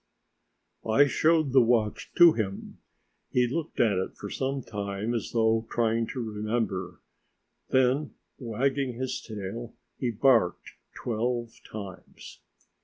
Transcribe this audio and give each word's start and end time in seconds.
I 0.89 1.05
showed 1.05 1.51
the 1.51 1.61
watch 1.61 2.11
to 2.17 2.31
him. 2.33 2.79
He 3.29 3.45
looked 3.47 3.79
at 3.79 3.99
it 3.99 4.15
for 4.17 4.31
some 4.31 4.63
time, 4.63 5.13
as 5.13 5.29
though 5.31 5.67
trying 5.69 6.07
to 6.07 6.19
remember, 6.23 6.99
then, 7.69 8.15
wagging 8.39 8.93
his 8.95 9.21
tail, 9.21 9.75
he 9.99 10.09
barked 10.09 10.71
twelve 10.95 11.51
times. 11.71 12.39